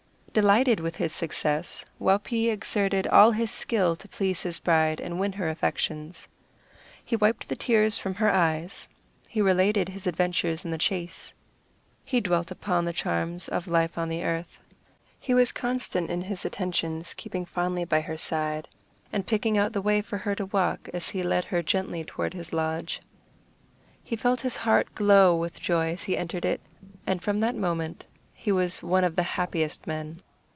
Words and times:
Delighted 0.33 0.79
with 0.79 0.95
his 0.95 1.11
success, 1.11 1.83
Waupee 1.99 2.49
exerted 2.49 3.05
all 3.07 3.31
his 3.31 3.51
skill 3.51 3.97
to 3.97 4.07
please 4.07 4.43
his 4.43 4.59
bride 4.59 5.01
and 5.01 5.19
win 5.19 5.33
her 5.33 5.49
affections. 5.49 6.29
He 7.03 7.17
wiped 7.17 7.49
the 7.49 7.55
tears 7.57 7.97
from 7.97 8.15
her 8.15 8.31
eyes; 8.31 8.87
he 9.27 9.41
related 9.41 9.89
his 9.89 10.07
adventures 10.07 10.63
in 10.63 10.71
the 10.71 10.77
chase; 10.77 11.33
he 12.05 12.21
dwelt 12.21 12.49
upon 12.49 12.85
the 12.85 12.93
charms 12.93 13.49
of 13.49 13.67
life 13.67 13.97
on 13.97 14.07
the 14.07 14.23
earth. 14.23 14.61
He 15.19 15.33
was 15.33 15.51
constant 15.51 16.09
in 16.09 16.21
his 16.21 16.45
attentions, 16.45 17.13
keeping 17.13 17.43
fondly 17.43 17.83
by 17.83 17.99
her 17.99 18.15
side, 18.15 18.69
and 19.11 19.27
picking 19.27 19.57
out 19.57 19.73
the 19.73 19.81
way 19.81 19.99
for 20.01 20.17
her 20.17 20.33
to 20.35 20.45
walk 20.45 20.87
as 20.93 21.09
he 21.09 21.23
led 21.23 21.43
her 21.43 21.61
gently 21.61 22.05
toward 22.05 22.33
his 22.33 22.53
lodge. 22.53 23.01
He 24.01 24.15
felt 24.15 24.39
his 24.39 24.55
heart 24.55 24.95
glow 24.95 25.35
with 25.35 25.59
joy 25.59 25.91
as 25.91 26.03
he 26.03 26.17
entered 26.17 26.45
it, 26.45 26.61
and 27.05 27.21
from 27.21 27.39
that 27.39 27.53
moment 27.57 28.05
he 28.43 28.51
was 28.51 28.81
one 28.81 29.03
of 29.03 29.15
the 29.17 29.21
happiest 29.21 29.81
of 29.81 29.85
men. 29.87 30.17